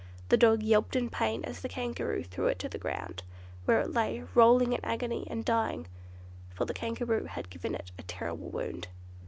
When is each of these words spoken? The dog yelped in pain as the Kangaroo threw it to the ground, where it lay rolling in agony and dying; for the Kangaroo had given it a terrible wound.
The 0.29 0.35
dog 0.37 0.63
yelped 0.63 0.95
in 0.95 1.11
pain 1.11 1.45
as 1.45 1.61
the 1.61 1.69
Kangaroo 1.69 2.23
threw 2.23 2.47
it 2.47 2.57
to 2.57 2.67
the 2.67 2.79
ground, 2.79 3.21
where 3.65 3.79
it 3.81 3.93
lay 3.93 4.23
rolling 4.33 4.73
in 4.73 4.83
agony 4.83 5.27
and 5.29 5.45
dying; 5.45 5.85
for 6.49 6.65
the 6.65 6.73
Kangaroo 6.73 7.25
had 7.25 7.51
given 7.51 7.75
it 7.75 7.91
a 7.99 8.01
terrible 8.01 8.49
wound. 8.49 8.87